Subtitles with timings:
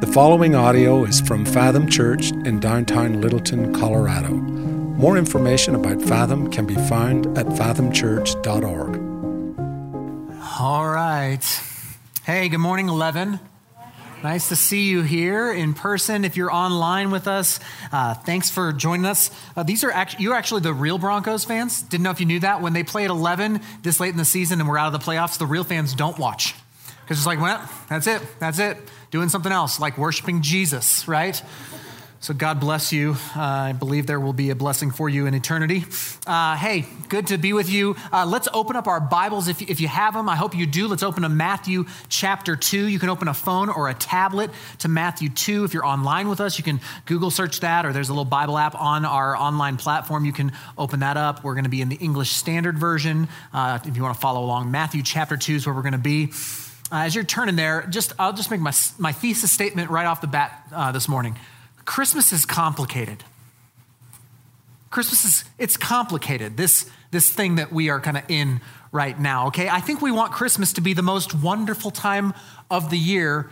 [0.00, 4.30] The following audio is from Fathom Church in downtown Littleton, Colorado.
[4.30, 8.98] More information about Fathom can be found at fathomchurch.org.
[10.58, 11.60] All right.
[12.24, 13.38] Hey, good morning, 11.
[14.24, 16.24] Nice to see you here in person.
[16.24, 17.60] If you're online with us,
[17.92, 19.30] uh, thanks for joining us.
[19.56, 21.82] Uh, these are actually you're actually the real Broncos fans.
[21.82, 22.60] Didn't know if you knew that.
[22.60, 25.06] When they play at 11 this late in the season and we're out of the
[25.06, 26.54] playoffs, the real fans don't watch
[27.04, 28.78] because it's like, well, that's it, that's it.
[29.10, 31.40] Doing something else, like worshiping Jesus, right?
[32.24, 33.16] So God bless you.
[33.36, 35.84] Uh, I believe there will be a blessing for you in eternity.
[36.26, 37.96] Uh, hey, good to be with you.
[38.10, 40.26] Uh, let's open up our Bibles if, if you have them.
[40.26, 40.88] I hope you do.
[40.88, 42.86] Let's open to Matthew chapter 2.
[42.86, 45.64] You can open a phone or a tablet to Matthew 2.
[45.64, 48.56] If you're online with us, you can Google search that, or there's a little Bible
[48.56, 50.24] app on our online platform.
[50.24, 51.44] You can open that up.
[51.44, 53.28] We're going to be in the English Standard Version.
[53.52, 55.98] Uh, if you want to follow along, Matthew chapter 2 is where we're going to
[55.98, 56.30] be.
[56.92, 60.20] Uh, as you're turning there, just I'll just make my, my thesis statement right off
[60.20, 61.36] the bat uh, this morning.
[61.84, 63.24] Christmas is complicated.
[64.90, 66.56] Christmas is it's complicated.
[66.56, 68.60] This this thing that we are kind of in
[68.92, 69.68] right now, okay?
[69.68, 72.32] I think we want Christmas to be the most wonderful time
[72.70, 73.50] of the year,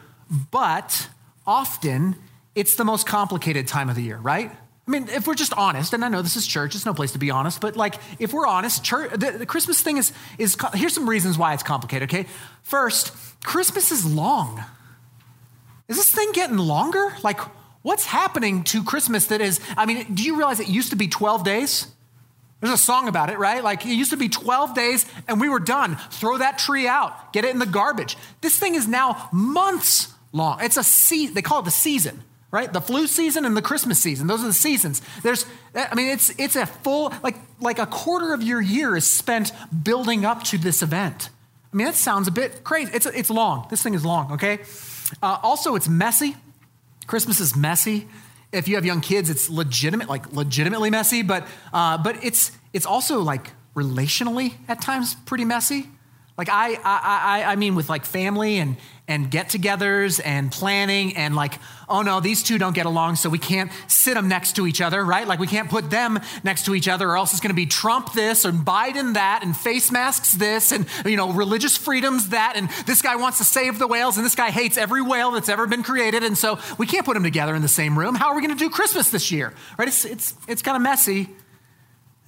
[0.50, 1.08] but
[1.47, 2.16] often
[2.55, 4.53] it's the most complicated time of the year, right?
[4.86, 7.12] I mean, if we're just honest, and I know this is church, it's no place
[7.12, 10.56] to be honest, but like if we're honest, church, the, the Christmas thing is, is,
[10.75, 12.28] here's some reasons why it's complicated, okay?
[12.62, 13.12] First,
[13.44, 14.62] Christmas is long.
[15.88, 17.14] Is this thing getting longer?
[17.22, 17.38] Like,
[17.83, 21.08] What's happening to Christmas that is, I mean, do you realize it used to be
[21.08, 21.88] 12 days?
[22.60, 23.62] There's a song about it, right?
[23.62, 25.97] Like it used to be 12 days and we were done.
[26.10, 28.16] Throw that tree out, get it in the garbage.
[28.41, 30.60] This thing is now months long.
[30.62, 32.22] It's a season, they call it the season,
[32.53, 32.72] right?
[32.72, 34.28] The flu season and the Christmas season.
[34.28, 35.03] Those are the seasons.
[35.22, 39.09] There's, I mean, it's, it's a full, like, like a quarter of your year is
[39.09, 41.31] spent building up to this event.
[41.72, 42.92] I mean, that sounds a bit crazy.
[42.94, 43.67] It's, it's long.
[43.70, 44.61] This thing is long, okay?
[45.22, 46.36] Uh, also, it's messy.
[47.06, 48.06] Christmas is messy.
[48.53, 52.84] If you have young kids, it's legitimate, like legitimately messy, but, uh, but it's, it's
[52.84, 55.88] also like relationally at times pretty messy.
[56.37, 58.76] Like I, I, I, I mean with like family and,
[59.08, 61.54] and get togethers and planning and like,
[61.88, 64.80] oh no, these two don't get along, so we can't sit them next to each
[64.80, 65.26] other, right?
[65.26, 68.12] Like we can't put them next to each other or else it's gonna be Trump
[68.12, 72.70] this and Biden that and face masks this and, you know, religious freedoms that and
[72.86, 75.66] this guy wants to save the whales and this guy hates every whale that's ever
[75.66, 78.14] been created and so we can't put them together in the same room.
[78.14, 79.88] How are we gonna do Christmas this year, right?
[79.88, 81.28] It's, it's, it's kind of messy.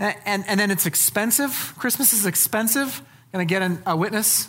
[0.00, 1.72] And, and then it's expensive.
[1.78, 3.00] Christmas is expensive.
[3.32, 4.48] Gonna get an, a witness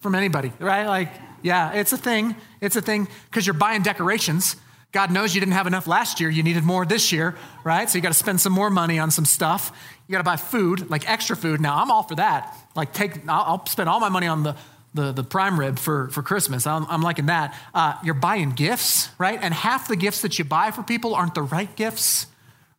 [0.00, 0.86] from anybody, right?
[0.86, 1.08] Like,
[1.44, 2.34] yeah, it's a thing.
[2.62, 4.56] It's a thing because you're buying decorations.
[4.92, 6.30] God knows you didn't have enough last year.
[6.30, 7.90] You needed more this year, right?
[7.90, 9.70] So you got to spend some more money on some stuff.
[10.08, 11.60] You got to buy food, like extra food.
[11.60, 12.56] Now, I'm all for that.
[12.74, 14.56] Like, take, I'll, spend all my money on the,
[14.94, 16.66] the, the prime rib for, for Christmas.
[16.66, 17.54] I'm, I'm liking that.
[17.74, 19.38] Uh, you're buying gifts, right?
[19.42, 22.26] And half the gifts that you buy for people aren't the right gifts,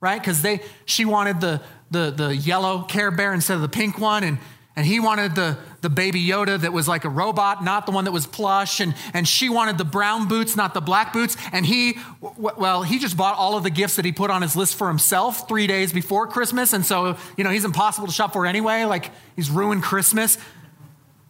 [0.02, 0.20] right?
[0.20, 1.62] Because they, she wanted the,
[1.92, 4.40] the, the yellow Care Bear instead of the pink one, and
[4.76, 8.04] and he wanted the, the baby Yoda that was like a robot, not the one
[8.04, 8.82] that was plush.
[8.82, 11.38] And, and she wanted the brown boots, not the black boots.
[11.54, 14.56] And he, well, he just bought all of the gifts that he put on his
[14.56, 16.74] list for himself three days before Christmas.
[16.74, 18.84] And so, you know, he's impossible to shop for anyway.
[18.84, 20.38] Like, he's ruined Christmas.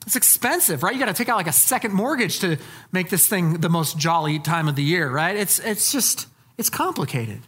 [0.08, 0.94] It's expensive, right?
[0.94, 2.58] You got to take out like a second mortgage to
[2.92, 5.36] make this thing the most jolly time of the year, right?
[5.36, 6.28] It's, it's just,
[6.58, 7.42] it's complicated.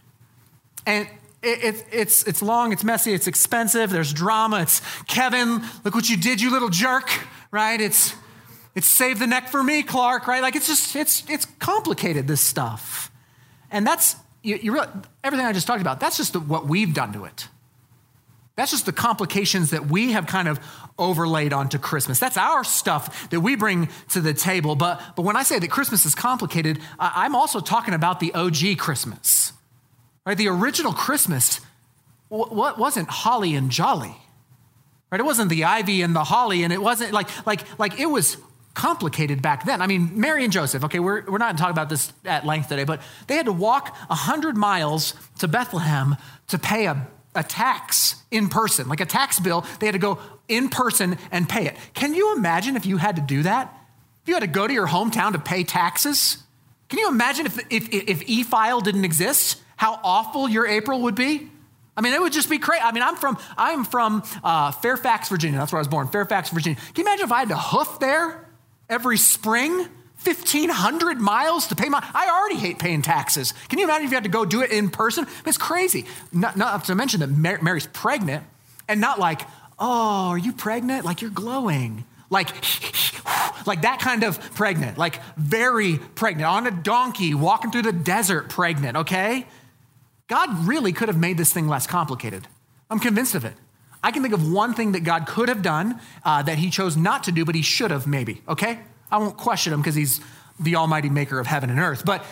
[0.86, 1.08] And
[1.42, 4.62] it, it, it's, it's long, it's messy, it's expensive, there's drama.
[4.62, 7.10] It's Kevin, look what you did, you little jerk,
[7.52, 7.80] right?
[7.80, 8.16] It's,
[8.76, 10.42] it's save the neck for me, Clark, right?
[10.42, 13.12] Like it's just, it's, it's complicated, this stuff.
[13.72, 14.88] And that's, you, you really,
[15.24, 17.48] everything I just talked about, that's just the, what we've done to it.
[18.56, 20.60] That's just the complications that we have kind of
[20.98, 22.18] overlaid onto Christmas.
[22.18, 24.76] That's our stuff that we bring to the table.
[24.76, 28.80] But, but when I say that Christmas is complicated, I'm also talking about the OG
[28.80, 29.54] Christmas.
[30.28, 30.38] Right?
[30.38, 31.62] The original Christmas
[32.28, 34.14] what wasn't holly and jolly.
[35.10, 35.22] Right?
[35.22, 38.36] It wasn't the ivy and the holly, and it wasn't like like like it was
[38.74, 39.82] complicated back then.
[39.82, 42.84] I mean, Mary and Joseph, okay, we're, we're not talking about this at length today,
[42.84, 46.16] but they had to walk 100 miles to Bethlehem
[46.50, 49.66] to pay a, a tax in person, like a tax bill.
[49.80, 51.76] They had to go in person and pay it.
[51.96, 53.74] Can you imagine if you had to do that?
[54.22, 56.44] If you had to go to your hometown to pay taxes?
[56.90, 59.60] Can you imagine if, if, if e file didn't exist?
[59.78, 61.50] How awful your April would be?
[61.96, 62.82] I mean, it would just be crazy.
[62.84, 65.58] I mean, I'm from I'm from uh, Fairfax, Virginia.
[65.58, 66.80] That's where I was born, Fairfax, Virginia.
[66.94, 68.48] Can you imagine if I had to hoof there
[68.88, 69.88] every spring,
[70.18, 72.06] fifteen hundred miles to pay my?
[72.14, 73.54] I already hate paying taxes.
[73.70, 75.26] Can you imagine if you had to go do it in person?
[75.46, 76.06] It's crazy.
[76.32, 78.44] Not, not to mention that Mary's pregnant,
[78.88, 79.42] and not like,
[79.80, 81.04] oh, are you pregnant?
[81.04, 82.06] Like you're glowing.
[82.30, 82.50] Like,
[83.66, 88.50] like that kind of pregnant, like very pregnant, on a donkey, walking through the desert
[88.50, 89.48] pregnant, okay?
[90.28, 92.48] God really could have made this thing less complicated.
[92.90, 93.54] I'm convinced of it.
[94.04, 96.96] I can think of one thing that God could have done uh, that he chose
[96.96, 98.80] not to do, but he should have maybe, okay?
[99.12, 100.22] I won't question him because he's
[100.60, 102.06] the almighty maker of heaven and earth.
[102.06, 102.26] But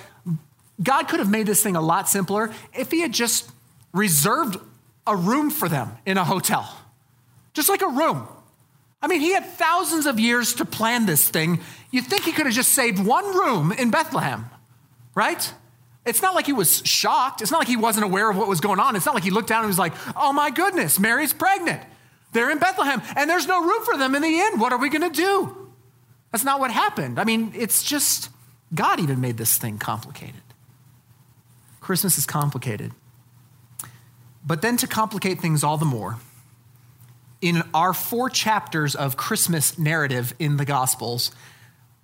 [0.81, 3.49] God could have made this thing a lot simpler if he had just
[3.93, 4.57] reserved
[5.07, 6.69] a room for them in a hotel,
[7.53, 8.27] just like a room.
[9.01, 11.59] I mean, he had thousands of years to plan this thing.
[11.91, 14.49] You'd think he could have just saved one room in Bethlehem,
[15.13, 15.53] right?
[16.05, 17.41] It's not like he was shocked.
[17.41, 18.95] It's not like he wasn't aware of what was going on.
[18.95, 21.81] It's not like he looked down and was like, oh my goodness, Mary's pregnant.
[22.31, 24.59] They're in Bethlehem and there's no room for them in the inn.
[24.59, 25.71] What are we going to do?
[26.31, 27.17] That's not what happened.
[27.19, 28.29] I mean, it's just,
[28.73, 30.41] God even made this thing complicated.
[31.79, 32.91] Christmas is complicated.
[34.45, 36.17] But then to complicate things all the more,
[37.41, 41.31] in our four chapters of Christmas narrative in the Gospels,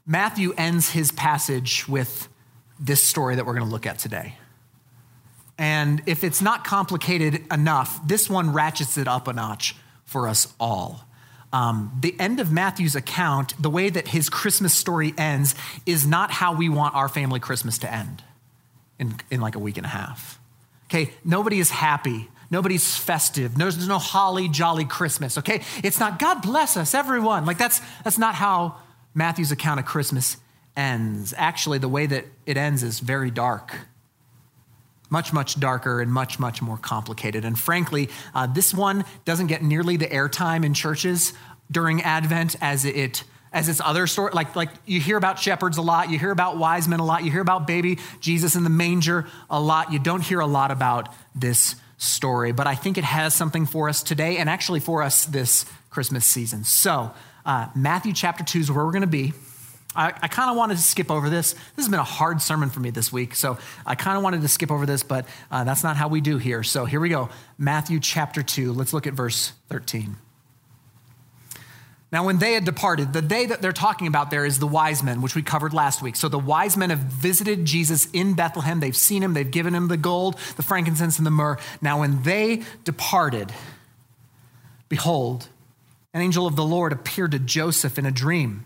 [0.06, 2.28] Matthew ends his passage with
[2.82, 4.36] this story that we're going to look at today.
[5.58, 9.76] And if it's not complicated enough, this one ratchets it up a notch
[10.06, 11.08] for us all.
[11.54, 15.54] Um, the end of Matthew's account, the way that his Christmas story ends,
[15.86, 18.24] is not how we want our family Christmas to end
[18.98, 20.40] in, in like a week and a half.
[20.86, 22.30] Okay, nobody is happy.
[22.50, 23.56] Nobody's festive.
[23.56, 25.62] There's no holly jolly Christmas, okay?
[25.84, 27.46] It's not God bless us, everyone.
[27.46, 28.76] Like that's that's not how
[29.14, 30.38] Matthew's account of Christmas
[30.76, 31.34] ends.
[31.38, 33.76] Actually, the way that it ends is very dark.
[35.10, 37.44] Much, much darker and much, much more complicated.
[37.44, 41.34] And frankly, uh, this one doesn't get nearly the airtime in churches
[41.70, 43.24] during Advent as it
[43.54, 44.32] as its other story.
[44.34, 47.26] Like, like you hear about shepherds a lot, you hear about wise men a lot,
[47.26, 49.92] you hear about baby Jesus in the manger a lot.
[49.92, 53.90] You don't hear a lot about this story, but I think it has something for
[53.90, 56.64] us today and actually for us this Christmas season.
[56.64, 57.12] So,
[57.46, 59.34] uh, Matthew chapter 2 is where we're going to be.
[59.96, 61.54] I, I kind of wanted to skip over this.
[61.54, 64.42] This has been a hard sermon for me this week, so I kind of wanted
[64.42, 66.64] to skip over this, but uh, that's not how we do here.
[66.64, 68.72] So here we go Matthew chapter 2.
[68.74, 70.16] Let's look at verse 13.
[72.12, 75.02] Now, when they had departed, the day that they're talking about there is the wise
[75.02, 76.18] men, which we covered last week.
[76.18, 78.82] So the wise men have visited Jesus in Bethlehem.
[78.82, 81.58] They've seen him, they've given him the gold, the frankincense, and the myrrh.
[81.82, 83.54] Now, when they departed,
[84.90, 85.48] behold,
[86.14, 88.66] an angel of the Lord appeared to Joseph in a dream.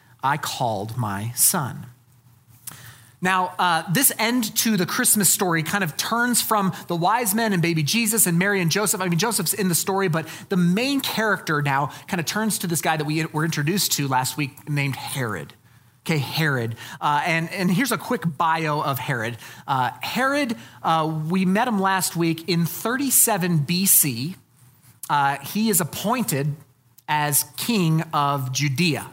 [0.23, 1.87] I called my son.
[3.23, 7.53] Now, uh, this end to the Christmas story kind of turns from the wise men
[7.53, 8.99] and baby Jesus and Mary and Joseph.
[8.99, 12.67] I mean, Joseph's in the story, but the main character now kind of turns to
[12.67, 15.53] this guy that we were introduced to last week named Herod.
[16.03, 16.75] Okay, Herod.
[16.99, 19.37] Uh, and, and here's a quick bio of Herod.
[19.67, 24.35] Uh, Herod, uh, we met him last week in 37 BC.
[25.11, 26.55] Uh, he is appointed
[27.07, 29.05] as king of Judea.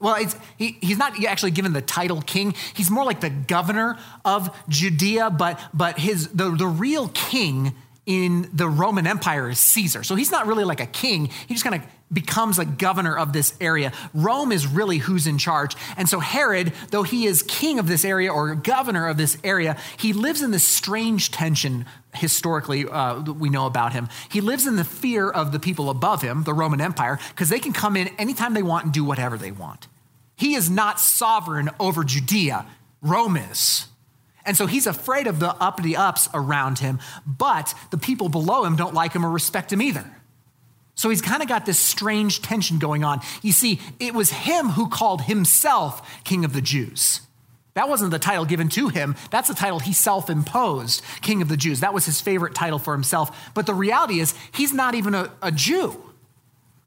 [0.00, 0.16] Well,
[0.56, 2.54] he, he's not actually given the title king.
[2.74, 7.74] He's more like the governor of Judea, but, but his, the, the real king
[8.06, 10.02] in the Roman Empire is Caesar.
[10.02, 11.26] So he's not really like a king.
[11.46, 13.92] He just kind of becomes a governor of this area.
[14.14, 15.76] Rome is really who's in charge.
[15.96, 19.76] And so Herod, though he is king of this area or governor of this area,
[19.98, 24.08] he lives in this strange tension historically uh, we know about him.
[24.30, 27.60] He lives in the fear of the people above him, the Roman Empire, because they
[27.60, 29.88] can come in anytime they want and do whatever they want.
[30.36, 32.66] He is not sovereign over Judea,
[33.02, 33.86] Rome is.
[34.44, 38.74] And so he's afraid of the uppity ups around him, but the people below him
[38.74, 40.04] don't like him or respect him either.
[40.94, 43.20] So he's kind of got this strange tension going on.
[43.42, 47.20] You see, it was him who called himself King of the Jews.
[47.74, 49.14] That wasn't the title given to him.
[49.30, 51.80] That's the title he self imposed, King of the Jews.
[51.80, 53.52] That was his favorite title for himself.
[53.54, 56.02] But the reality is, he's not even a, a Jew.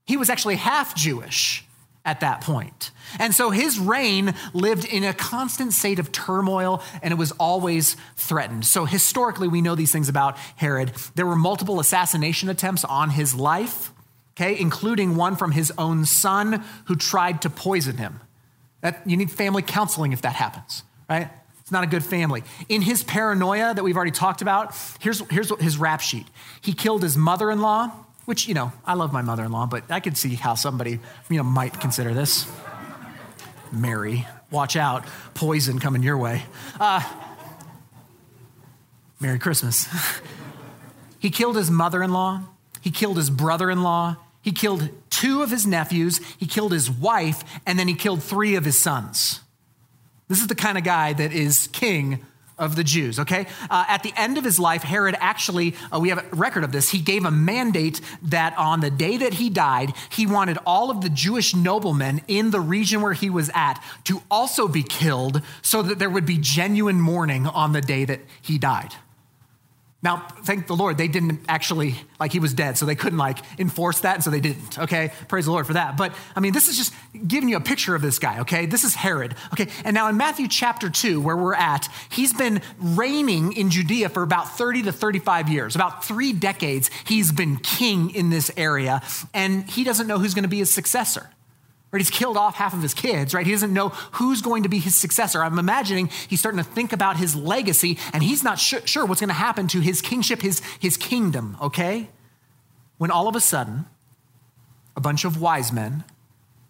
[0.06, 1.66] He was actually half Jewish
[2.06, 2.92] at that point.
[3.20, 7.96] And so his reign lived in a constant state of turmoil and it was always
[8.18, 8.66] threatened.
[8.66, 10.92] So historically, we know these things about Herod.
[11.16, 13.94] There were multiple assassination attempts on his life,
[14.36, 18.20] okay, including one from his own son who tried to poison him.
[18.84, 21.30] That, you need family counseling if that happens, right?
[21.62, 22.44] It's not a good family.
[22.68, 26.28] In his paranoia that we've already talked about, here's, here's his rap sheet.
[26.62, 27.90] He killed his mother in law,
[28.26, 31.00] which, you know, I love my mother in law, but I could see how somebody,
[31.30, 32.46] you know, might consider this.
[33.72, 34.28] Mary.
[34.52, 36.44] Watch out, poison coming your way.
[36.78, 37.02] Uh,
[39.22, 39.88] Merry Christmas.
[41.20, 42.42] he killed his mother in law,
[42.82, 44.90] he killed his brother in law, he killed
[45.24, 48.78] two of his nephews, he killed his wife, and then he killed three of his
[48.78, 49.40] sons.
[50.28, 52.26] This is the kind of guy that is king
[52.58, 53.48] of the Jews, okay?
[53.70, 56.74] Uh, at the end of his life, Herod actually, uh, we have a record of
[56.74, 60.92] this, he gave a mandate that on the day that he died, he wanted all
[60.92, 65.42] of the Jewish noblemen in the region where he was at to also be killed
[65.62, 68.94] so that there would be genuine mourning on the day that he died.
[70.04, 73.40] Now, thank the Lord, they didn't actually, like, he was dead, so they couldn't, like,
[73.58, 75.14] enforce that, and so they didn't, okay?
[75.30, 75.96] Praise the Lord for that.
[75.96, 76.94] But, I mean, this is just
[77.26, 78.66] giving you a picture of this guy, okay?
[78.66, 79.70] This is Herod, okay?
[79.86, 84.24] And now in Matthew chapter 2, where we're at, he's been reigning in Judea for
[84.24, 85.74] about 30 to 35 years.
[85.74, 89.02] About three decades, he's been king in this area,
[89.34, 91.30] and he doesn't know who's gonna be his successor.
[91.94, 92.00] Right?
[92.00, 93.46] He's killed off half of his kids, right?
[93.46, 95.44] He doesn't know who's going to be his successor.
[95.44, 99.22] I'm imagining he's starting to think about his legacy and he's not sure, sure what's
[99.22, 102.10] going to happen to his kingship, his, his kingdom, okay?
[102.98, 103.86] When all of a sudden,
[104.96, 106.04] a bunch of wise men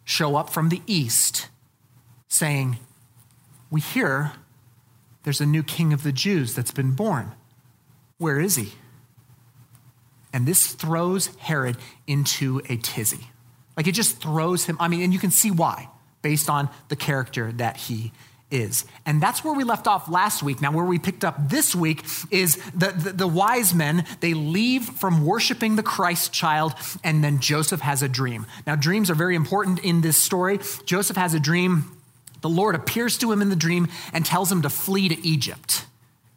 [0.04, 1.48] show up from the east
[2.28, 2.80] saying,
[3.72, 4.34] We hear
[5.24, 7.32] there's a new king of the Jews that's been born.
[8.18, 8.74] Where is he?
[10.34, 11.78] And this throws Herod
[12.08, 13.30] into a tizzy.
[13.76, 15.90] Like it just throws him, I mean, and you can see why
[16.22, 18.12] based on the character that he
[18.54, 18.86] is.
[19.06, 20.62] And that's where we left off last week.
[20.62, 24.84] Now, where we picked up this week is the, the, the, wise men, they leave
[24.84, 28.46] from worshiping the Christ child, and then Joseph has a dream.
[28.68, 30.60] Now, dreams are very important in this story.
[30.86, 31.98] Joseph has a dream.
[32.42, 35.86] The Lord appears to him in the dream and tells him to flee to Egypt.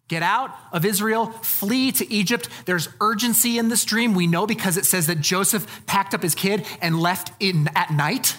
[0.09, 2.49] Get out of Israel, flee to Egypt.
[2.65, 4.15] There's urgency in this dream.
[4.15, 7.91] We know because it says that Joseph packed up his kid and left in at
[7.91, 8.37] night.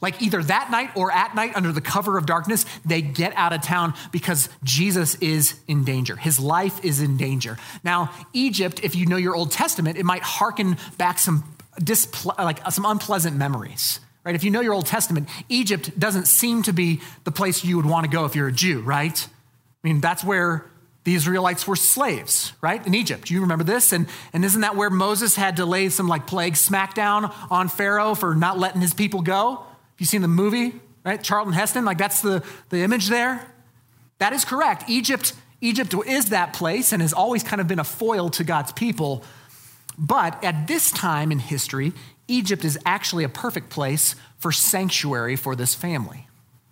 [0.00, 3.52] Like either that night or at night under the cover of darkness, they get out
[3.52, 6.16] of town because Jesus is in danger.
[6.16, 7.58] His life is in danger.
[7.82, 11.44] Now, Egypt, if you know your Old Testament, it might harken back some
[11.82, 14.00] disple- like some unpleasant memories.
[14.24, 14.34] Right?
[14.34, 17.86] If you know your Old Testament, Egypt doesn't seem to be the place you would
[17.86, 19.26] want to go if you're a Jew, right?
[19.82, 20.69] I mean, that's where
[21.04, 22.84] the Israelites were slaves, right?
[22.86, 23.30] In Egypt.
[23.30, 23.92] You remember this?
[23.92, 28.14] And, and isn't that where Moses had to lay some like plague smackdown on Pharaoh
[28.14, 29.56] for not letting his people go?
[29.56, 31.22] Have you seen the movie, right?
[31.22, 33.46] Charlton Heston, like that's the, the image there.
[34.18, 34.84] That is correct.
[34.88, 38.72] Egypt, Egypt is that place and has always kind of been a foil to God's
[38.72, 39.24] people.
[39.98, 41.94] But at this time in history,
[42.28, 46.26] Egypt is actually a perfect place for sanctuary for this family.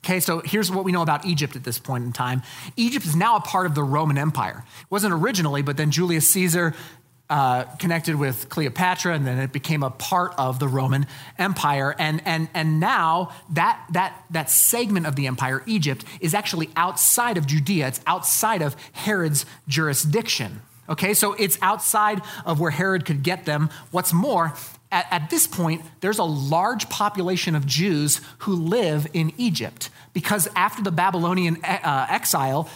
[0.08, 2.40] Okay, so here's what we know about Egypt at this point in time.
[2.76, 4.64] Egypt is now a part of the Roman Empire.
[4.80, 6.74] It wasn't originally, but then Julius Caesar
[7.28, 11.06] uh, connected with Cleopatra, and then it became a part of the Roman
[11.38, 11.94] Empire.
[11.98, 17.36] And, and, and now that, that, that segment of the empire, Egypt, is actually outside
[17.36, 17.88] of Judea.
[17.88, 20.62] It's outside of Herod's jurisdiction.
[20.88, 23.68] Okay, so it's outside of where Herod could get them.
[23.90, 24.54] What's more,
[24.90, 30.48] at, at, this point, there's a large population of Jews who live in Egypt because
[30.56, 32.68] after the Babylonian uh, exile,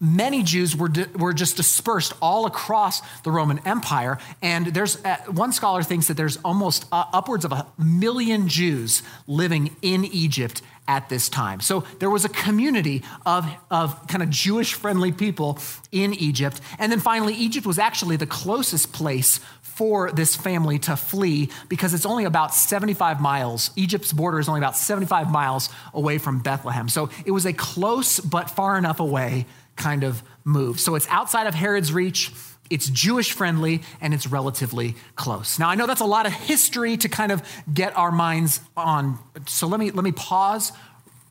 [0.00, 4.18] many Jews were, di- were just dispersed all across the Roman Empire.
[4.42, 9.02] And there's uh, one scholar thinks that there's almost uh, upwards of a million Jews
[9.26, 11.60] living in Egypt at this time.
[11.60, 15.58] So there was a community of, of kind of Jewish friendly people
[15.92, 16.60] in Egypt.
[16.80, 19.38] And then finally, Egypt was actually the closest place
[19.80, 23.70] for this family to flee because it's only about 75 miles.
[23.76, 26.90] Egypt's border is only about 75 miles away from Bethlehem.
[26.90, 29.46] So it was a close but far enough away
[29.76, 30.80] kind of move.
[30.80, 32.30] So it's outside of Herod's reach.
[32.68, 35.58] It's Jewish friendly and it's relatively close.
[35.58, 39.18] Now I know that's a lot of history to kind of get our minds on.
[39.46, 40.72] So let me let me pause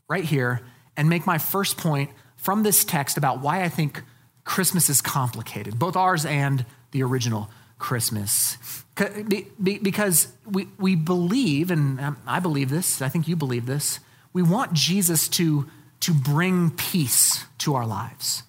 [0.08, 0.60] right here
[0.96, 4.02] and make my first point from this text about why I think
[4.42, 7.48] Christmas is complicated, both ours and the original
[7.80, 8.56] Christmas.
[8.94, 13.98] Because we, we believe, and um, I believe this, I think you believe this,
[14.32, 15.68] we want Jesus to,
[16.00, 18.44] to bring peace to our lives.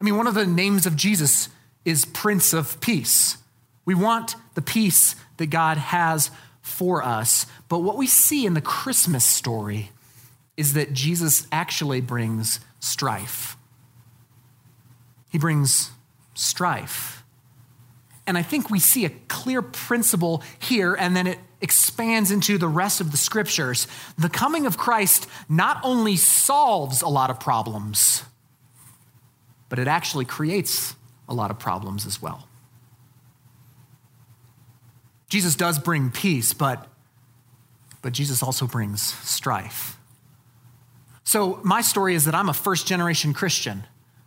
[0.00, 1.48] I mean, one of the names of Jesus
[1.84, 3.38] is Prince of Peace.
[3.84, 7.46] We want the peace that God has for us.
[7.68, 9.90] But what we see in the Christmas story
[10.56, 13.56] is that Jesus actually brings strife.
[15.30, 15.90] He brings
[16.34, 17.23] strife.
[18.26, 22.68] And I think we see a clear principle here, and then it expands into the
[22.68, 23.86] rest of the scriptures.
[24.16, 28.22] The coming of Christ not only solves a lot of problems,
[29.68, 30.94] but it actually creates
[31.28, 32.48] a lot of problems as well.
[35.28, 36.86] Jesus does bring peace, but,
[38.02, 39.98] but Jesus also brings strife.
[41.24, 43.84] So, my story is that I'm a first generation Christian.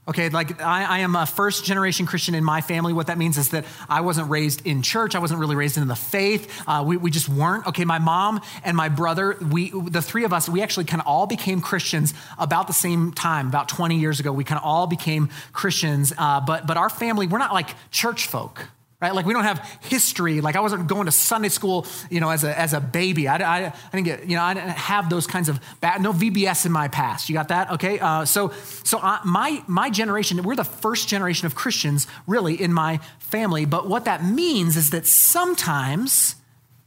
[0.07, 2.93] Okay, like I, I, am a first generation Christian in my family.
[2.93, 5.15] What that means is that I wasn't raised in church.
[5.15, 6.63] I wasn't really raised in the faith.
[6.65, 7.67] Uh, we, we just weren't.
[7.67, 11.07] Okay, my mom and my brother, we, the three of us, we actually kind of
[11.07, 14.31] all became Christians about the same time, about 20 years ago.
[14.31, 16.13] We kind of all became Christians.
[16.17, 19.13] Uh, but, but our family, we're not like church folk right?
[19.13, 20.41] Like we don't have history.
[20.41, 23.27] Like I wasn't going to Sunday school, you know, as a, as a baby.
[23.27, 26.11] I, I, I didn't get, you know, I didn't have those kinds of bad, no
[26.11, 27.29] VBS in my past.
[27.29, 27.71] You got that?
[27.73, 27.99] Okay.
[27.99, 28.51] Uh, so,
[28.83, 33.65] so I, my, my generation, we're the first generation of Christians really in my family.
[33.65, 36.35] But what that means is that sometimes,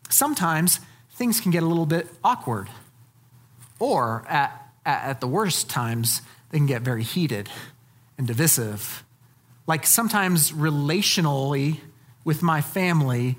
[0.08, 0.80] sometimes
[1.12, 2.68] things can get a little bit awkward
[3.78, 7.48] or at, at, at the worst times, they can get very heated
[8.18, 9.04] and divisive.
[9.68, 11.78] Like sometimes relationally,
[12.30, 13.36] with my family,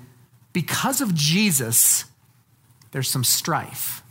[0.52, 2.04] because of Jesus,
[2.90, 4.02] there's some strife.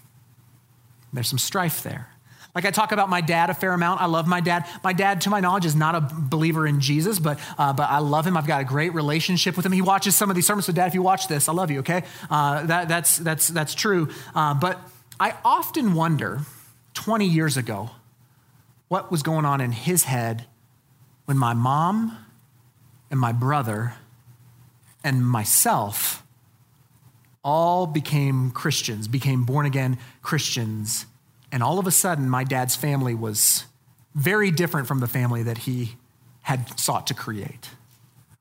[1.13, 2.07] There's some strife there.
[2.55, 4.01] Like I talk about my dad a fair amount.
[4.01, 4.65] I love my dad.
[4.83, 7.99] My dad, to my knowledge, is not a believer in Jesus, but, uh, but I
[7.99, 8.35] love him.
[8.35, 9.71] I've got a great relationship with him.
[9.71, 10.65] He watches some of these sermons.
[10.65, 12.01] So, Dad, if you watch this, I love you, okay?
[12.27, 14.09] Uh, that, that's, that's, that's true.
[14.33, 14.79] Uh, but
[15.19, 16.39] I often wonder
[16.95, 17.91] 20 years ago
[18.87, 20.47] what was going on in his head
[21.25, 22.17] when my mom
[23.11, 23.93] and my brother
[25.03, 26.23] and myself
[27.43, 31.05] all became Christians, became born again Christians.
[31.51, 33.65] And all of a sudden, my dad's family was
[34.13, 35.95] very different from the family that he
[36.41, 37.69] had sought to create.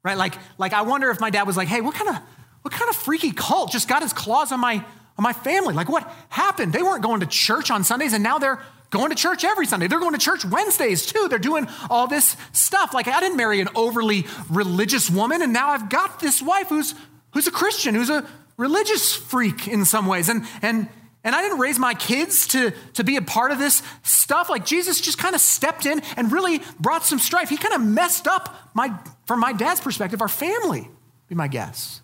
[0.03, 0.17] Right?
[0.17, 2.23] Like, like I wonder if my dad was like, hey, what kind of
[2.63, 5.75] what kind of freaky cult just got his claws on my on my family?
[5.75, 6.73] Like, what happened?
[6.73, 9.87] They weren't going to church on Sundays, and now they're going to church every Sunday.
[9.87, 11.29] They're going to church Wednesdays too.
[11.29, 12.93] They're doing all this stuff.
[12.93, 16.95] Like I didn't marry an overly religious woman, and now I've got this wife who's
[17.33, 20.29] who's a Christian, who's a religious freak in some ways.
[20.29, 20.89] And and
[21.23, 24.49] and I didn't raise my kids to, to be a part of this stuff.
[24.49, 27.51] Like Jesus just kind of stepped in and really brought some strife.
[27.51, 30.89] He kind of messed up my, from my dad's perspective, our family,
[31.29, 32.01] be my guess.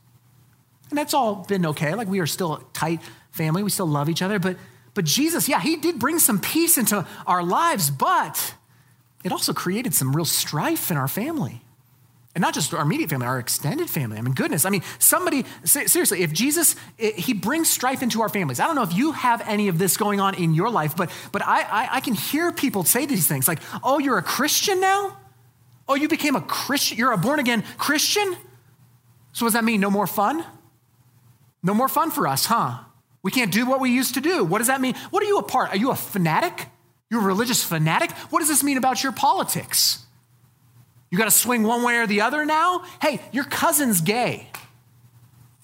[0.90, 1.94] And that's all been okay.
[1.94, 3.62] Like we are still a tight family.
[3.62, 4.58] We still love each other, but
[4.96, 8.54] but Jesus, yeah, he did bring some peace into our lives, but
[9.22, 11.60] it also created some real strife in our family.
[12.34, 14.16] And not just our immediate family, our extended family.
[14.16, 14.64] I mean, goodness.
[14.64, 18.58] I mean, somebody, seriously, if Jesus, he brings strife into our families.
[18.58, 21.10] I don't know if you have any of this going on in your life, but,
[21.30, 24.80] but I, I, I can hear people say these things like, oh, you're a Christian
[24.80, 25.18] now?
[25.86, 26.96] Oh, you became a Christian?
[26.96, 28.34] You're a born again Christian?
[29.32, 29.82] So, what does that mean?
[29.82, 30.42] No more fun?
[31.62, 32.78] No more fun for us, huh?
[33.26, 34.44] We can't do what we used to do.
[34.44, 34.94] What does that mean?
[35.10, 35.70] What are you a part?
[35.70, 36.68] Are you a fanatic?
[37.10, 38.12] You're a religious fanatic?
[38.30, 39.98] What does this mean about your politics?
[41.10, 42.84] You got to swing one way or the other now?
[43.02, 44.48] Hey, your cousin's gay.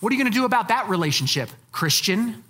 [0.01, 2.43] What are you going to do about that relationship, Christian?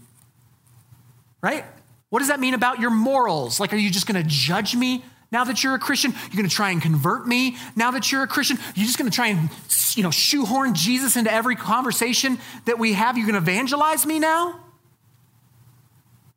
[1.43, 1.67] Right?
[2.09, 3.61] What does that mean about your morals?
[3.61, 6.13] Like, are you just going to judge me now that you're a Christian?
[6.13, 8.57] You're going to try and convert me now that you're a Christian?
[8.75, 9.51] You're just going to try and,
[9.95, 13.19] you know, shoehorn Jesus into every conversation that we have?
[13.19, 14.59] You're going to evangelize me now?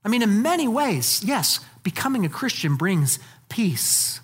[0.06, 3.18] I mean, in many ways, yes, becoming a Christian brings
[3.50, 4.22] peace.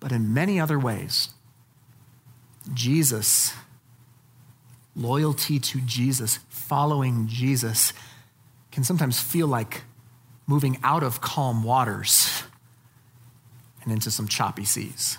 [0.00, 1.28] But in many other ways,
[2.74, 3.54] Jesus,
[4.96, 7.92] loyalty to Jesus, following Jesus,
[8.72, 9.82] can sometimes feel like
[10.48, 12.42] moving out of calm waters
[13.84, 15.18] and into some choppy seas.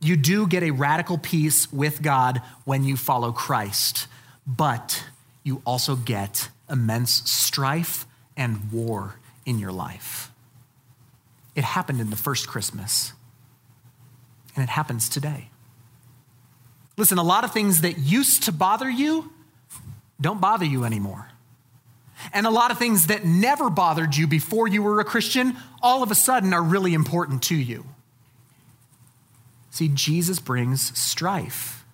[0.00, 4.06] You do get a radical peace with God when you follow Christ,
[4.46, 5.04] but
[5.42, 10.30] you also get immense strife and war in your life.
[11.54, 13.12] It happened in the first Christmas,
[14.54, 15.50] and it happens today.
[16.96, 19.32] Listen, a lot of things that used to bother you
[20.20, 21.28] don't bother you anymore.
[22.32, 26.02] And a lot of things that never bothered you before you were a Christian all
[26.02, 27.84] of a sudden are really important to you.
[29.70, 31.84] See, Jesus brings strife.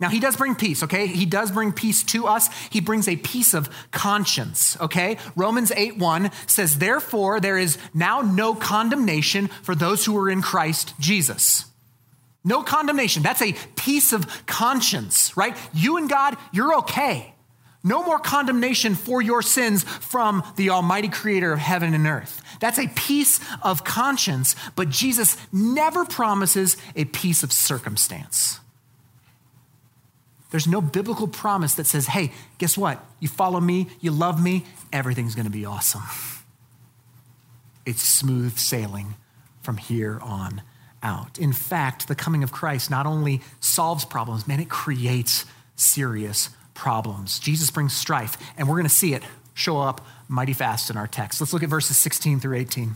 [0.00, 1.08] Now, he does bring peace, okay?
[1.08, 2.48] He does bring peace to us.
[2.70, 5.18] He brings a peace of conscience, okay?
[5.34, 10.40] Romans 8 1 says, Therefore, there is now no condemnation for those who are in
[10.40, 11.64] Christ Jesus.
[12.44, 13.24] No condemnation.
[13.24, 15.56] That's a peace of conscience, right?
[15.74, 17.34] You and God, you're okay.
[17.82, 22.42] No more condemnation for your sins from the Almighty Creator of heaven and earth.
[22.60, 28.60] That's a peace of conscience, but Jesus never promises a peace of circumstance.
[30.50, 33.04] There's no biblical promise that says, hey, guess what?
[33.20, 36.02] You follow me, you love me, everything's going to be awesome.
[37.84, 39.14] It's smooth sailing
[39.62, 40.62] from here on
[41.02, 41.38] out.
[41.38, 45.44] In fact, the coming of Christ not only solves problems, man, it creates
[45.76, 47.38] serious problems.
[47.38, 49.22] Jesus brings strife, and we're going to see it
[49.54, 51.40] show up mighty fast in our text.
[51.40, 52.94] Let's look at verses 16 through 18.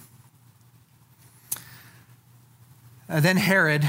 [3.09, 3.85] Uh, then Herod,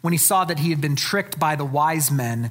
[0.00, 2.50] when he saw that he had been tricked by the wise men,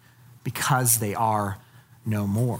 [0.43, 1.57] because they are
[2.05, 2.59] no more.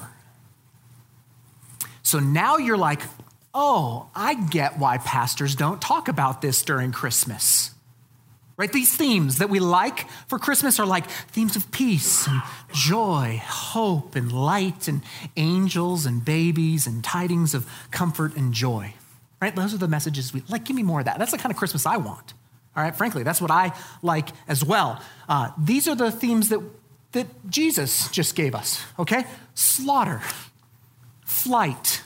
[2.04, 3.02] So now you're like,
[3.54, 7.72] oh, I get why pastors don't talk about this during Christmas.
[8.58, 8.72] Right?
[8.72, 12.42] These themes that we like for Christmas are like themes of peace and
[12.74, 15.02] joy, hope and light and
[15.36, 18.94] angels and babies and tidings of comfort and joy.
[19.42, 19.56] Right?
[19.56, 20.66] Those are the messages we like.
[20.66, 21.18] Give me more of that.
[21.18, 22.34] That's the kind of Christmas I want.
[22.76, 25.02] All right, frankly, that's what I like as well.
[25.28, 26.62] Uh, these are the themes that,
[27.12, 29.26] that Jesus just gave us, okay?
[29.54, 30.22] Slaughter,
[31.26, 32.04] flight,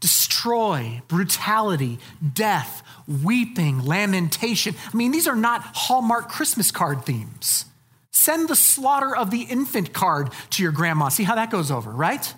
[0.00, 1.98] destroy, brutality,
[2.34, 4.74] death, weeping, lamentation.
[4.92, 7.64] I mean, these are not Hallmark Christmas card themes.
[8.10, 11.08] Send the slaughter of the infant card to your grandma.
[11.08, 12.34] See how that goes over, right?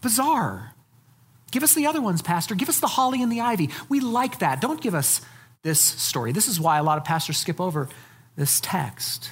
[0.00, 0.74] Bizarre.
[1.50, 2.54] Give us the other ones, Pastor.
[2.54, 3.70] Give us the holly and the ivy.
[3.88, 4.60] We like that.
[4.60, 5.20] Don't give us
[5.62, 6.32] this story.
[6.32, 7.88] This is why a lot of pastors skip over
[8.36, 9.30] this text.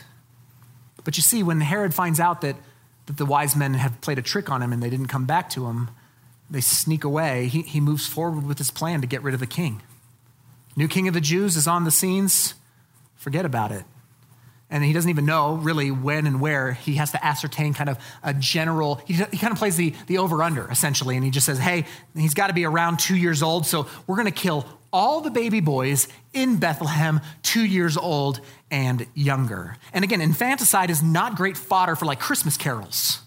[1.05, 2.57] But you see, when Herod finds out that,
[3.07, 5.51] that the wise men have played a trick on him and they didn't come back
[5.51, 5.91] to him,
[6.51, 7.47] they sneak away.
[7.47, 9.83] He, he moves forward with his plan to get rid of the king.
[10.77, 12.55] New king of the Jews is on the scenes.
[13.17, 13.85] Forget about it.
[14.71, 16.73] And he doesn't even know really when and where.
[16.73, 20.19] He has to ascertain kind of a general, he, he kind of plays the, the
[20.19, 21.17] over under essentially.
[21.17, 23.67] And he just says, hey, he's got to be around two years old.
[23.67, 29.07] So we're going to kill all the baby boys in Bethlehem, two years old and
[29.15, 29.77] younger.
[29.93, 33.23] And again, infanticide is not great fodder for like Christmas carols.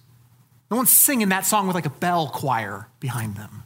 [0.69, 3.63] No one's singing that song with like a bell choir behind them.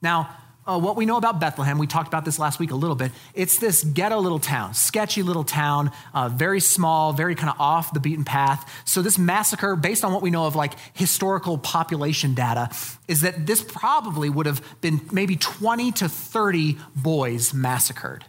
[0.00, 0.30] Now,
[0.68, 3.10] uh, what we know about Bethlehem, we talked about this last week a little bit.
[3.34, 7.94] It's this ghetto little town, sketchy little town, uh, very small, very kind of off
[7.94, 8.70] the beaten path.
[8.84, 12.68] So, this massacre, based on what we know of like historical population data,
[13.08, 18.26] is that this probably would have been maybe 20 to 30 boys massacred.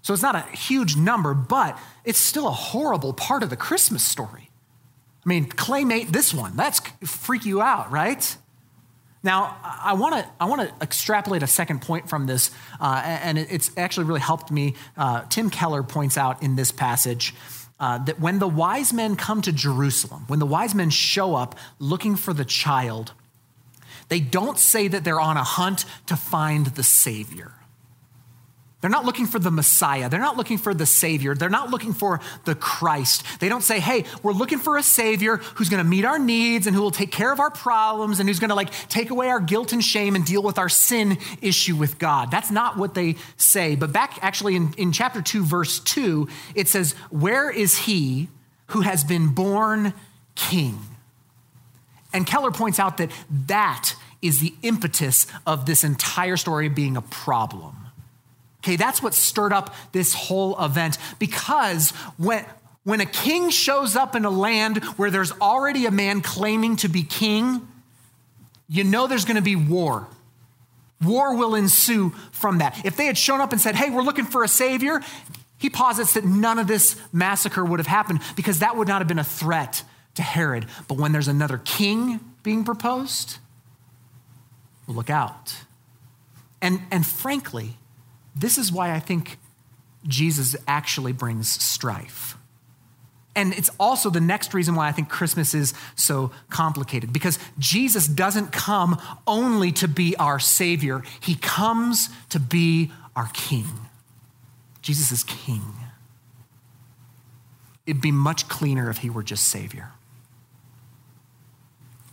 [0.00, 4.02] So, it's not a huge number, but it's still a horrible part of the Christmas
[4.02, 4.48] story.
[5.24, 6.56] I mean, claymate this one.
[6.56, 8.36] That's freak you out, right?
[9.22, 13.38] Now, I want to I want to extrapolate a second point from this, uh, and
[13.38, 14.74] it's actually really helped me.
[14.96, 17.34] Uh, Tim Keller points out in this passage
[17.78, 21.56] uh, that when the wise men come to Jerusalem, when the wise men show up
[21.78, 23.12] looking for the child,
[24.08, 27.52] they don't say that they're on a hunt to find the Savior.
[28.82, 30.08] They're not looking for the Messiah.
[30.08, 31.36] They're not looking for the Savior.
[31.36, 33.22] They're not looking for the Christ.
[33.38, 36.66] They don't say, hey, we're looking for a Savior who's going to meet our needs
[36.66, 39.28] and who will take care of our problems and who's going to like take away
[39.28, 42.32] our guilt and shame and deal with our sin issue with God.
[42.32, 43.76] That's not what they say.
[43.76, 48.26] But back actually in, in chapter 2, verse 2, it says, Where is he
[48.66, 49.94] who has been born
[50.34, 50.80] king?
[52.12, 53.12] And Keller points out that
[53.46, 57.81] that is the impetus of this entire story being a problem.
[58.62, 62.44] Okay, that's what stirred up this whole event because when,
[62.84, 66.88] when a king shows up in a land where there's already a man claiming to
[66.88, 67.66] be king,
[68.68, 70.06] you know there's going to be war.
[71.02, 72.84] War will ensue from that.
[72.84, 75.00] If they had shown up and said, hey, we're looking for a savior,
[75.58, 79.08] he posits that none of this massacre would have happened because that would not have
[79.08, 79.82] been a threat
[80.14, 80.66] to Herod.
[80.86, 83.38] But when there's another king being proposed,
[84.86, 85.56] look out.
[86.60, 87.76] And, and frankly,
[88.34, 89.38] this is why I think
[90.06, 92.36] Jesus actually brings strife.
[93.34, 98.06] And it's also the next reason why I think Christmas is so complicated because Jesus
[98.06, 103.66] doesn't come only to be our Savior, He comes to be our King.
[104.82, 105.62] Jesus is King.
[107.86, 109.92] It'd be much cleaner if He were just Savior.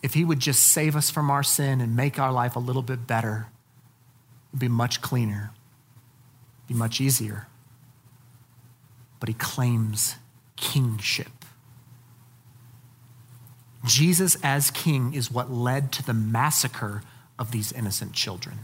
[0.01, 2.81] If He would just save us from our sin and make our life a little
[2.81, 3.47] bit better,
[4.51, 5.51] it'd be much cleaner
[6.69, 7.47] be much easier.
[9.19, 10.15] But he claims
[10.55, 11.27] kingship.
[13.85, 17.01] Jesus as king is what led to the massacre
[17.37, 18.59] of these innocent children.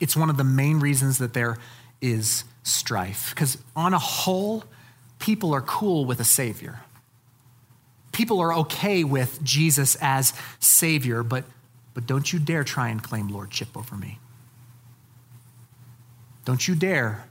[0.00, 1.58] It's one of the main reasons that there
[2.00, 3.30] is strife.
[3.30, 4.64] Because on a whole,
[5.18, 6.80] people are cool with a savior.
[8.10, 11.44] People are okay with Jesus as Savior, but,
[11.94, 14.18] but don't you dare try and claim lordship over me.
[16.44, 17.24] Don't you dare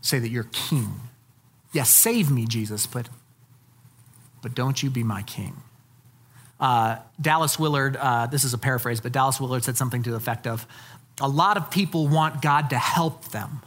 [0.00, 1.00] say that you're king.
[1.72, 3.08] Yes, save me, Jesus, but,
[4.42, 5.56] but don't you be my king.
[6.58, 10.16] Uh, Dallas Willard, uh, this is a paraphrase, but Dallas Willard said something to the
[10.16, 10.66] effect of
[11.20, 13.60] a lot of people want God to help them,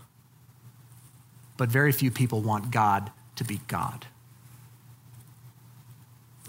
[1.58, 4.08] but very few people want God to be God.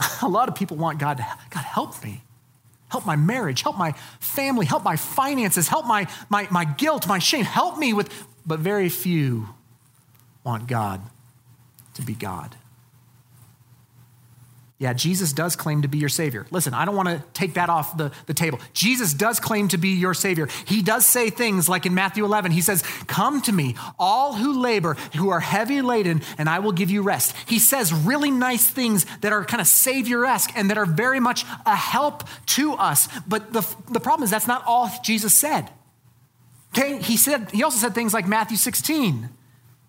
[0.22, 2.22] a lot of people want God to, God, help me.
[2.92, 7.18] Help my marriage, help my family, help my finances, help my, my, my guilt, my
[7.18, 7.44] shame.
[7.44, 8.12] Help me with,
[8.46, 9.48] but very few
[10.44, 11.00] want God
[11.94, 12.54] to be God.
[14.82, 16.44] Yeah, Jesus does claim to be your Savior.
[16.50, 18.58] Listen, I don't want to take that off the, the table.
[18.72, 20.48] Jesus does claim to be your Savior.
[20.66, 24.60] He does say things like in Matthew 11, He says, Come to me, all who
[24.60, 27.36] labor, who are heavy laden, and I will give you rest.
[27.46, 31.20] He says really nice things that are kind of Savior esque and that are very
[31.20, 33.08] much a help to us.
[33.28, 35.70] But the, the problem is that's not all Jesus said.
[36.76, 39.28] Okay, he said, he also said things like Matthew 16.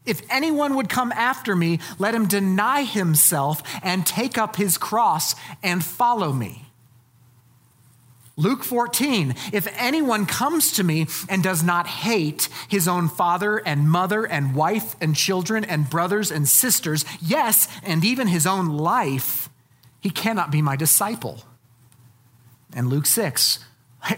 [0.06, 5.36] If anyone would come after me, let him deny himself and take up his cross
[5.62, 6.66] and follow me.
[8.36, 13.90] Luke 14, if anyone comes to me and does not hate his own father and
[13.90, 19.50] mother and wife and children and brothers and sisters, yes, and even his own life,
[20.00, 21.44] he cannot be my disciple.
[22.76, 23.60] And Luke 6,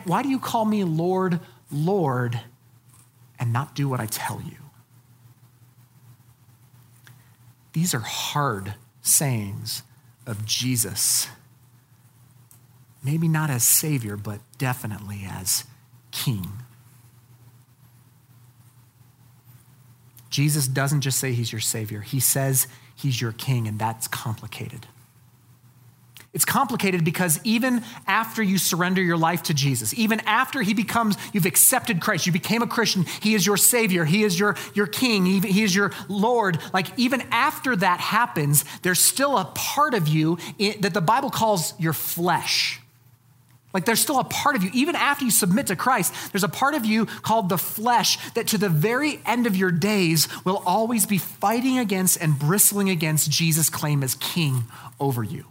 [0.05, 2.39] why do you call me Lord, Lord,
[3.37, 4.64] and not do what I tell you?
[7.75, 9.83] These are hard sayings
[10.25, 11.27] of Jesus.
[13.03, 15.65] Maybe not as Savior, but definitely as
[16.11, 16.47] King.
[20.29, 24.87] Jesus doesn't just say he's your Savior, he says he's your King, and that's complicated.
[26.35, 31.15] It's complicated because even after you surrender your life to Jesus, even after he becomes,
[31.31, 34.85] you've accepted Christ, you became a Christian, he is your Savior, he is your, your
[34.85, 36.59] King, he, is your Lord.
[36.73, 40.37] Like, even after that happens, there's still a part of you
[40.81, 42.81] that the Bible calls your flesh.
[43.73, 46.49] Like, there's still a part of you, even after you submit to Christ, there's a
[46.49, 50.61] part of you called the flesh that to the very end of your days will
[50.65, 54.65] always be fighting against and bristling against Jesus' claim as king
[54.99, 55.45] over you.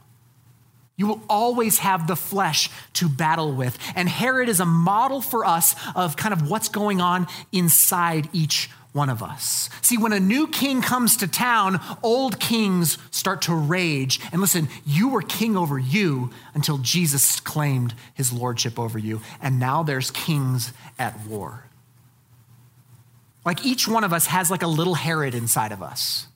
[0.96, 3.78] You will always have the flesh to battle with.
[3.96, 8.70] And Herod is a model for us of kind of what's going on inside each
[8.92, 9.68] one of us.
[9.82, 14.20] See, when a new king comes to town, old kings start to rage.
[14.30, 19.20] And listen, you were king over you until Jesus claimed his lordship over you.
[19.42, 21.64] And now there's kings at war.
[23.44, 26.28] Like each one of us has like a little Herod inside of us.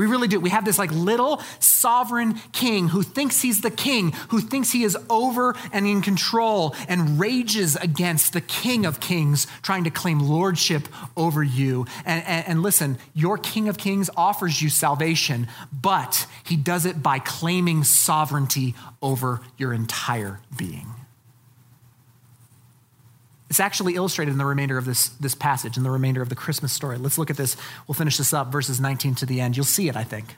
[0.00, 0.40] We really do.
[0.40, 4.82] We have this like little sovereign king who thinks he's the king, who thinks he
[4.82, 10.18] is over and in control and rages against the king of kings, trying to claim
[10.18, 11.84] lordship over you.
[12.06, 17.02] And, and, and listen, your king of kings offers you salvation, but he does it
[17.02, 20.86] by claiming sovereignty over your entire being.
[23.50, 26.36] It's actually illustrated in the remainder of this, this passage, in the remainder of the
[26.36, 26.96] Christmas story.
[26.96, 27.56] Let's look at this.
[27.88, 29.56] We'll finish this up, verses 19 to the end.
[29.56, 30.36] You'll see it, I think.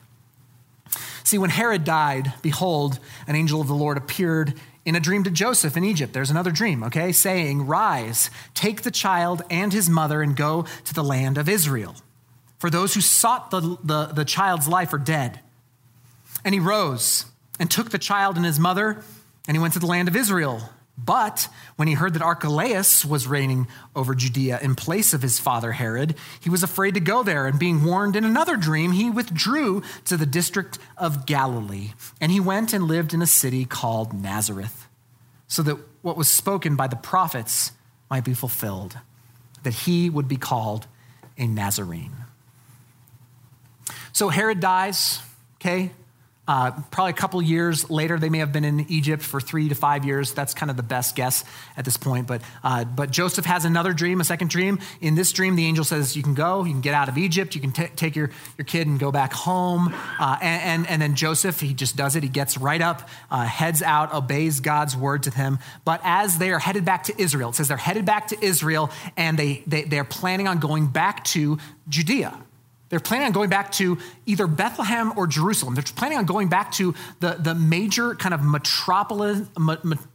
[1.22, 5.30] See, when Herod died, behold, an angel of the Lord appeared in a dream to
[5.30, 6.14] Joseph in Egypt.
[6.14, 10.94] There's another dream, okay, saying, Rise, take the child and his mother and go to
[10.94, 11.94] the land of Israel.
[12.58, 15.40] For those who sought the, the, the child's life are dead.
[16.44, 17.26] And he rose
[17.60, 19.04] and took the child and his mother,
[19.46, 20.62] and he went to the land of Israel.
[21.04, 25.72] But when he heard that Archelaus was reigning over Judea in place of his father
[25.72, 27.46] Herod, he was afraid to go there.
[27.46, 31.92] And being warned in another dream, he withdrew to the district of Galilee.
[32.20, 34.86] And he went and lived in a city called Nazareth,
[35.48, 37.72] so that what was spoken by the prophets
[38.10, 38.98] might be fulfilled,
[39.62, 40.86] that he would be called
[41.38, 42.12] a Nazarene.
[44.12, 45.20] So Herod dies,
[45.56, 45.90] okay?
[46.52, 49.74] Uh, probably a couple years later, they may have been in Egypt for three to
[49.74, 50.34] five years.
[50.34, 51.46] That's kind of the best guess
[51.78, 52.26] at this point.
[52.26, 54.78] But, uh, but Joseph has another dream, a second dream.
[55.00, 57.54] In this dream, the angel says, You can go, you can get out of Egypt,
[57.54, 59.94] you can t- take your, your kid and go back home.
[60.20, 62.22] Uh, and, and, and, then Joseph, he just does it.
[62.22, 65.58] He gets right up, uh, heads out, obeys God's word to him.
[65.86, 68.90] But as they are headed back to Israel, it says they're headed back to Israel
[69.16, 71.56] and they, they, they're planning on going back to
[71.88, 72.38] Judea.
[72.92, 75.74] They're planning on going back to either Bethlehem or Jerusalem.
[75.74, 79.48] They're planning on going back to the, the major kind of metropolis,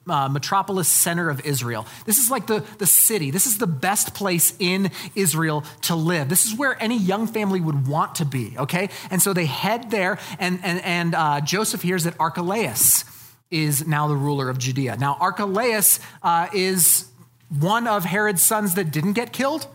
[0.07, 1.87] uh, metropolis center of Israel.
[2.05, 3.31] This is like the, the city.
[3.31, 6.29] This is the best place in Israel to live.
[6.29, 8.91] This is where any young family would want to be, okay?
[9.09, 13.05] And so they head there, and, and, and uh, Joseph hears that Archelaus
[13.49, 14.97] is now the ruler of Judea.
[14.97, 17.07] Now, Archelaus uh, is
[17.49, 19.65] one of Herod's sons that didn't get killed.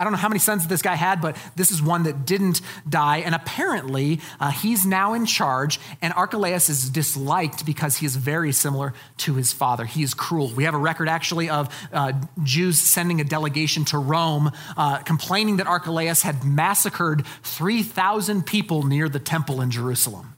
[0.00, 2.62] I don't know how many sons this guy had, but this is one that didn't
[2.88, 3.18] die.
[3.18, 5.78] And apparently, uh, he's now in charge.
[6.00, 9.84] And Archelaus is disliked because he is very similar to his father.
[9.84, 10.48] He is cruel.
[10.56, 15.58] We have a record actually of uh, Jews sending a delegation to Rome uh, complaining
[15.58, 20.34] that Archelaus had massacred 3,000 people near the temple in Jerusalem.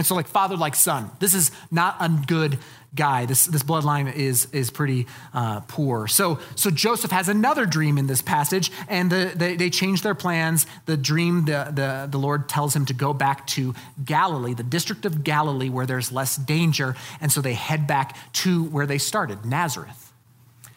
[0.00, 1.10] And so, like father, like son.
[1.18, 2.58] This is not a good
[2.94, 3.26] guy.
[3.26, 6.06] This, this bloodline is, is pretty uh, poor.
[6.08, 10.14] So, so Joseph has another dream in this passage, and the, they, they change their
[10.14, 10.66] plans.
[10.86, 15.04] The dream, the, the, the Lord tells him to go back to Galilee, the district
[15.04, 16.96] of Galilee, where there's less danger.
[17.20, 20.14] And so they head back to where they started, Nazareth.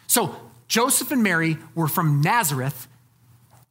[0.06, 0.36] So
[0.68, 2.88] Joseph and Mary were from Nazareth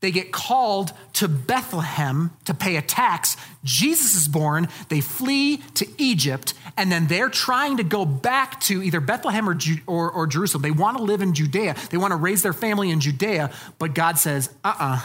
[0.03, 3.37] they get called to Bethlehem to pay a tax.
[3.63, 4.67] Jesus is born.
[4.89, 9.57] They flee to Egypt, and then they're trying to go back to either Bethlehem or,
[9.87, 10.61] or, or Jerusalem.
[10.61, 13.95] They want to live in Judea, they want to raise their family in Judea, but
[13.95, 15.01] God says, uh uh-uh, uh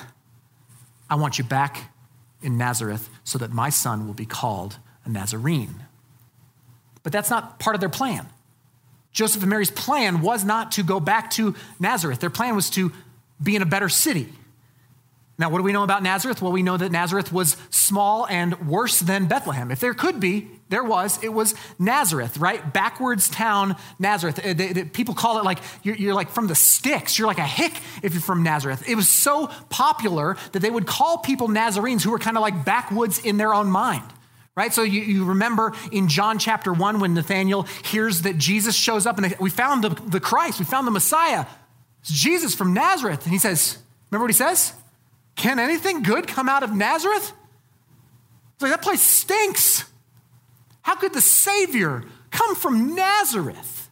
[1.08, 1.94] I want you back
[2.42, 5.84] in Nazareth so that my son will be called a Nazarene.
[7.04, 8.26] But that's not part of their plan.
[9.12, 12.90] Joseph and Mary's plan was not to go back to Nazareth, their plan was to
[13.40, 14.32] be in a better city
[15.38, 16.42] now, what do we know about Nazareth?
[16.42, 19.70] Well, we know that Nazareth was small and worse than Bethlehem.
[19.70, 21.22] If there could be, there was.
[21.22, 22.72] It was Nazareth, right?
[22.72, 24.44] Backwards town, Nazareth.
[24.44, 27.16] Uh, they, they, people call it like you're, you're, like from the sticks.
[27.18, 27.72] You're like a hick
[28.02, 28.88] if you're from Nazareth.
[28.88, 32.64] It was so popular that they would call people Nazarenes who were kind of like
[32.64, 34.04] backwoods in their own mind.
[34.56, 34.74] Right?
[34.74, 39.16] So you, you remember in John chapter 1 when Nathaniel hears that Jesus shows up
[39.18, 41.46] and we found the, the Christ, we found the Messiah.
[42.00, 43.22] It's Jesus from Nazareth.
[43.22, 43.78] And he says,
[44.10, 44.72] Remember what he says?
[45.38, 47.32] Can anything good come out of Nazareth?
[48.54, 49.84] It's like, that place stinks.
[50.82, 53.88] How could the Savior come from Nazareth?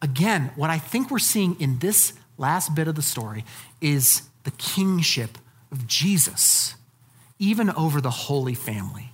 [0.00, 3.44] Again, what I think we're seeing in this last bit of the story
[3.80, 5.36] is the kingship
[5.72, 6.76] of Jesus,
[7.40, 9.10] even over the Holy Family.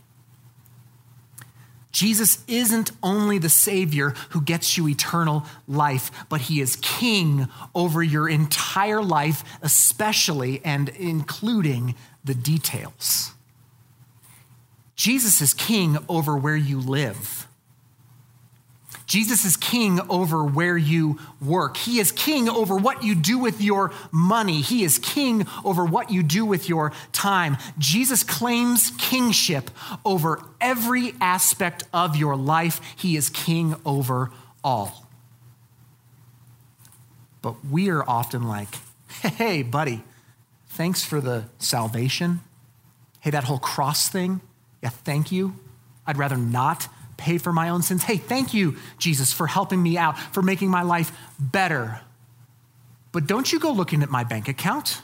[1.95, 8.03] Jesus isn't only the Savior who gets you eternal life, but He is King over
[8.03, 13.31] your entire life, especially and including the details.
[14.97, 17.47] Jesus is King over where you live.
[19.07, 21.77] Jesus is king over where you work.
[21.77, 24.63] He is king over what you do with your money.
[24.63, 27.59] He is king over what you do with your time.
[27.79, 29.71] Jesus claims kingship
[30.05, 32.81] over every aspect of your life.
[32.97, 34.31] He is king over
[34.63, 35.07] all.
[37.43, 38.69] But we are often like,
[39.21, 40.03] hey, buddy,
[40.69, 42.41] thanks for the salvation.
[43.21, 44.41] Hey, that whole cross thing,
[44.83, 45.57] yeah, thank you.
[46.07, 48.03] I'd rather not pay for my own sins.
[48.03, 52.01] Hey, thank you, Jesus, for helping me out, for making my life better.
[53.13, 55.03] But don't you go looking at my bank account.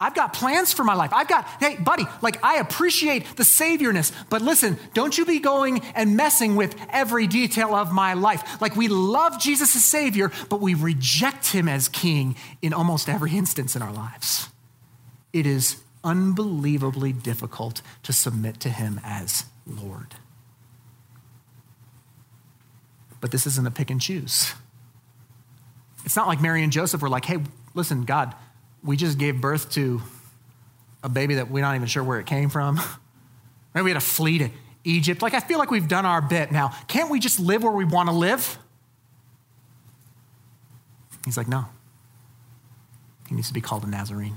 [0.00, 1.12] I've got plans for my life.
[1.14, 5.80] I've got, hey, buddy, like I appreciate the saviorness, but listen, don't you be going
[5.94, 8.60] and messing with every detail of my life.
[8.60, 13.34] Like we love Jesus as Savior, but we reject him as King in almost every
[13.34, 14.50] instance in our lives.
[15.32, 20.16] It is unbelievably difficult to submit to him as Lord.
[23.24, 24.52] But this isn't a pick and choose.
[26.04, 27.38] It's not like Mary and Joseph were like, hey,
[27.72, 28.34] listen, God,
[28.82, 30.02] we just gave birth to
[31.02, 32.78] a baby that we're not even sure where it came from.
[33.74, 34.50] Maybe we had to flee to
[34.84, 35.22] Egypt.
[35.22, 36.76] Like, I feel like we've done our bit now.
[36.86, 38.58] Can't we just live where we want to live?
[41.24, 41.64] He's like, no.
[43.30, 44.36] He needs to be called a Nazarene.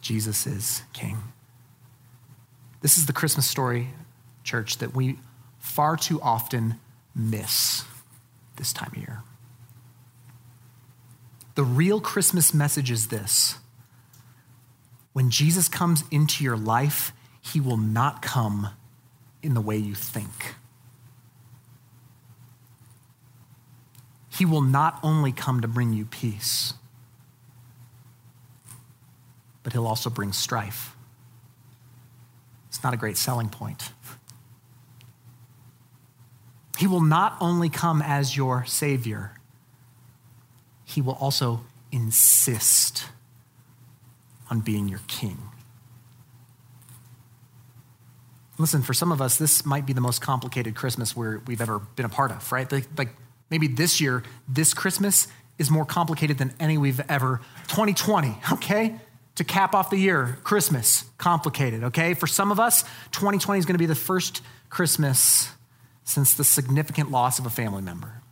[0.00, 1.18] Jesus is king.
[2.80, 3.88] This is the Christmas story,
[4.44, 5.18] church, that we
[5.62, 6.74] far too often
[7.14, 7.84] miss
[8.56, 9.22] this time of year.
[11.54, 13.58] The real Christmas message is this
[15.12, 18.70] when Jesus comes into your life, he will not come
[19.40, 20.56] in the way you think.
[24.30, 26.74] He will not only come to bring you peace,
[29.62, 30.96] but he'll also bring strife.
[32.68, 33.92] It's not a great selling point.
[36.82, 39.36] He will not only come as your Savior,
[40.84, 43.04] He will also insist
[44.50, 45.38] on being your king.
[48.58, 52.04] Listen, for some of us, this might be the most complicated Christmas we've ever been
[52.04, 52.72] a part of, right?
[52.72, 53.10] Like, like
[53.48, 55.28] maybe this year, this Christmas
[55.58, 57.40] is more complicated than any we've ever.
[57.68, 58.96] 2020, okay?
[59.36, 62.14] To cap off the year, Christmas, complicated, okay?
[62.14, 65.48] For some of us, 2020 is going to be the first Christmas
[66.04, 68.22] since the significant loss of a family member.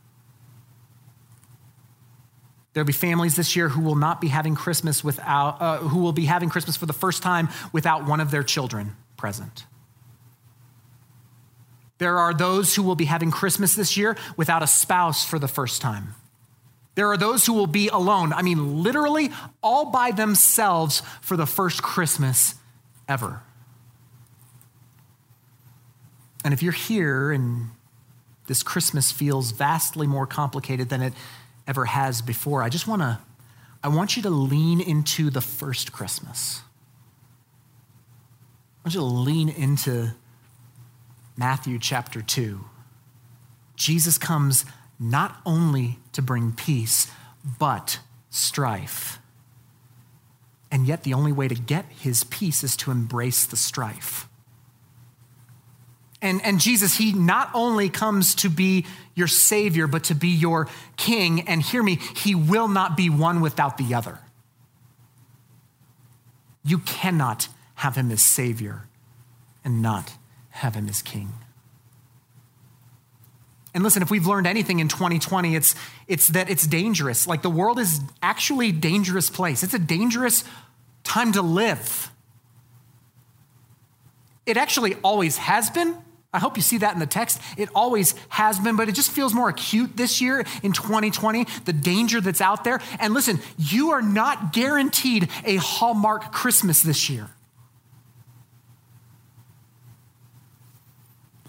[2.72, 6.12] There'll be families this year who will not be having Christmas without, uh, who will
[6.12, 9.64] be having Christmas for the first time without one of their children present.
[11.98, 15.48] There are those who will be having Christmas this year without a spouse for the
[15.48, 16.14] first time.
[16.94, 19.30] There are those who will be alone, I mean, literally
[19.62, 22.54] all by themselves for the first Christmas
[23.08, 23.42] ever.
[26.44, 27.70] And if you're here and
[28.46, 31.12] this Christmas feels vastly more complicated than it
[31.66, 33.18] ever has before, I just want to
[33.82, 36.60] I want you to lean into the first Christmas.
[38.84, 40.10] I want you to lean into
[41.36, 42.60] Matthew chapter 2.
[43.76, 44.66] Jesus comes
[44.98, 47.10] not only to bring peace,
[47.58, 49.18] but strife.
[50.70, 54.28] And yet, the only way to get his peace is to embrace the strife.
[56.22, 60.68] And, and Jesus, he not only comes to be your Savior, but to be your
[60.96, 61.48] King.
[61.48, 64.18] And hear me, he will not be one without the other.
[66.62, 68.82] You cannot have him as Savior
[69.64, 70.12] and not
[70.50, 71.32] have him as King.
[73.72, 75.74] And listen, if we've learned anything in 2020, it's,
[76.08, 77.26] it's that it's dangerous.
[77.26, 79.62] Like the world is actually a dangerous place.
[79.62, 80.44] It's a dangerous
[81.04, 82.10] time to live.
[84.44, 85.96] It actually always has been,
[86.32, 87.40] I hope you see that in the text.
[87.56, 91.72] It always has been, but it just feels more acute this year in 2020, the
[91.72, 92.80] danger that's out there.
[93.00, 97.28] And listen, you are not guaranteed a Hallmark Christmas this year.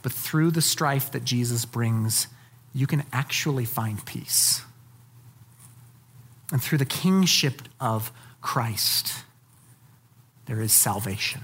[0.01, 2.27] But through the strife that Jesus brings,
[2.73, 4.63] you can actually find peace.
[6.51, 8.11] And through the kingship of
[8.41, 9.13] Christ,
[10.47, 11.41] there is salvation.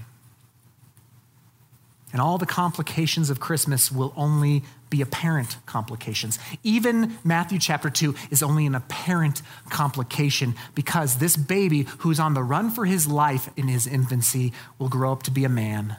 [2.12, 6.38] And all the complications of Christmas will only be apparent complications.
[6.62, 12.42] Even Matthew chapter 2 is only an apparent complication because this baby who's on the
[12.42, 15.96] run for his life in his infancy will grow up to be a man.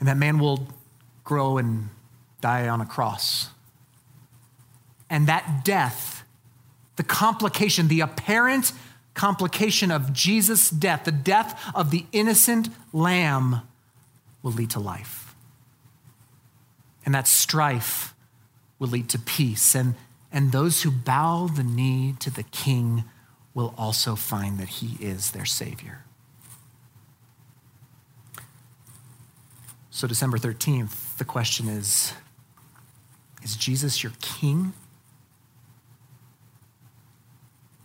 [0.00, 0.66] And that man will
[1.22, 1.88] grow and
[2.40, 3.50] die on a cross.
[5.08, 6.24] And that death,
[6.96, 8.72] the complication, the apparent
[9.14, 13.62] complication of Jesus' death, the death of the innocent lamb,
[14.42, 15.34] will lead to life.
[17.04, 18.14] And that strife
[18.78, 19.74] will lead to peace.
[19.74, 19.94] And,
[20.32, 23.04] and those who bow the knee to the king
[23.54, 26.04] will also find that he is their Savior.
[29.90, 32.12] So, December 13th, the question is
[33.42, 34.72] Is Jesus your king?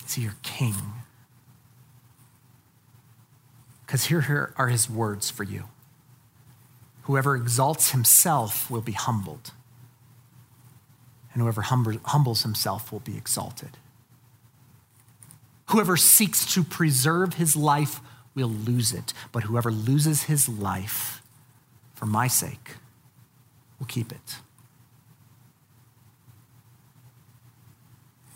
[0.05, 0.75] Is he your king?
[3.85, 5.65] Because here, here are his words for you.
[7.03, 9.51] Whoever exalts himself will be humbled,
[11.33, 13.77] and whoever humbles himself will be exalted.
[15.67, 17.99] Whoever seeks to preserve his life
[18.35, 21.21] will lose it, but whoever loses his life
[21.93, 22.77] for my sake
[23.79, 24.37] will keep it.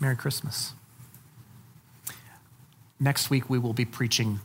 [0.00, 0.74] Merry Christmas.
[3.00, 4.40] Next week, we will be preaching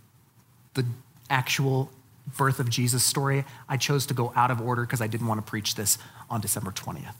[0.75, 0.85] the
[1.29, 1.91] actual
[2.37, 5.43] birth of Jesus story, I chose to go out of order because I didn't want
[5.43, 5.97] to preach this
[6.29, 7.15] on December 20th.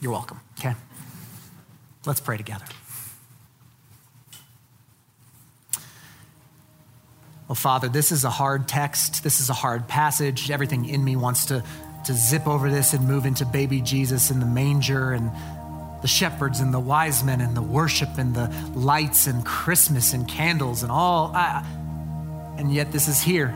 [0.00, 0.74] You're welcome, okay?
[2.06, 2.64] Let's pray together.
[7.48, 9.24] Well, Father, this is a hard text.
[9.24, 10.50] This is a hard passage.
[10.50, 11.64] Everything in me wants to,
[12.04, 15.30] to zip over this and move into baby Jesus in the manger and
[16.02, 20.28] the shepherds and the wise men and the worship and the lights and Christmas and
[20.28, 21.32] candles and all.
[21.34, 21.64] I,
[22.58, 23.54] and yet, this is here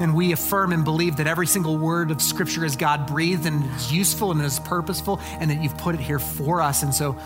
[0.00, 3.64] and we affirm and believe that every single word of Scripture is God breathed and
[3.76, 6.82] is useful and is purposeful, and that you've put it here for us.
[6.82, 7.18] And so,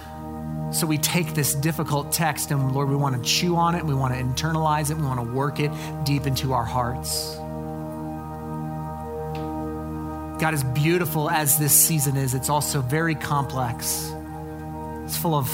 [0.73, 3.95] so we take this difficult text, and Lord, we want to chew on it, we
[3.95, 5.71] want to internalize it, we want to work it
[6.05, 7.35] deep into our hearts.
[10.41, 14.11] God, as beautiful as this season is, it's also very complex.
[15.05, 15.49] It's full of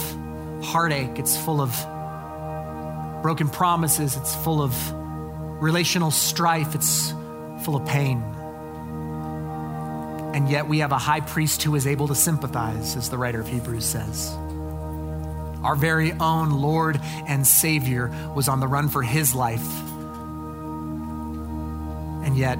[0.62, 1.72] heartache, it's full of
[3.22, 4.72] broken promises, it's full of
[5.60, 7.12] relational strife, it's
[7.64, 8.22] full of pain.
[10.34, 13.40] And yet we have a high priest who is able to sympathize, as the writer
[13.40, 14.36] of Hebrews says.
[15.66, 19.66] our very own Lord and Savior, was on the run for his life.
[22.24, 22.56] And yet,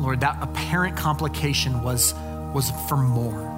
[0.00, 2.12] Lord, that apparent complication was,
[2.52, 3.53] was for more.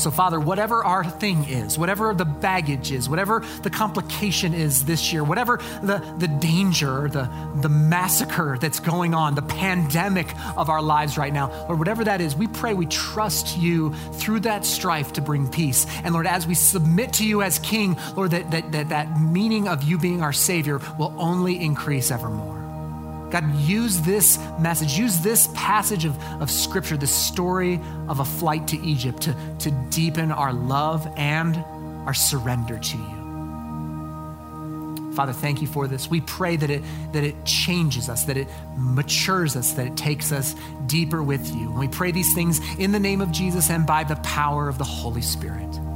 [0.00, 5.12] So, Father, whatever our thing is, whatever the baggage is, whatever the complication is this
[5.12, 7.30] year, whatever the, the danger, the,
[7.60, 12.22] the massacre that's going on, the pandemic of our lives right now, Lord, whatever that
[12.22, 15.86] is, we pray we trust you through that strife to bring peace.
[16.02, 19.68] And Lord, as we submit to you as King, Lord, that, that, that, that meaning
[19.68, 22.59] of you being our Savior will only increase evermore.
[23.30, 28.68] God, use this message, use this passage of, of Scripture, this story of a flight
[28.68, 31.56] to Egypt, to, to deepen our love and
[32.06, 33.20] our surrender to you.
[35.14, 36.08] Father, thank you for this.
[36.08, 40.32] We pray that it, that it changes us, that it matures us, that it takes
[40.32, 40.54] us
[40.86, 41.68] deeper with you.
[41.70, 44.78] And we pray these things in the name of Jesus and by the power of
[44.78, 45.89] the Holy Spirit.